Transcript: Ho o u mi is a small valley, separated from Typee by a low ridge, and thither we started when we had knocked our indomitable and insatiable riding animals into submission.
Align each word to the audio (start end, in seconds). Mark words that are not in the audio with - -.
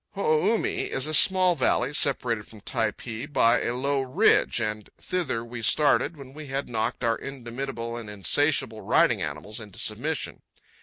Ho 0.15 0.25
o 0.25 0.45
u 0.53 0.57
mi 0.57 0.85
is 0.85 1.05
a 1.05 1.13
small 1.13 1.55
valley, 1.55 1.93
separated 1.93 2.47
from 2.47 2.61
Typee 2.61 3.27
by 3.31 3.61
a 3.61 3.75
low 3.75 4.01
ridge, 4.01 4.59
and 4.59 4.89
thither 4.97 5.45
we 5.45 5.61
started 5.61 6.17
when 6.17 6.33
we 6.33 6.47
had 6.47 6.67
knocked 6.67 7.03
our 7.03 7.15
indomitable 7.19 7.95
and 7.97 8.09
insatiable 8.09 8.81
riding 8.81 9.21
animals 9.21 9.59
into 9.59 9.77
submission. 9.77 10.41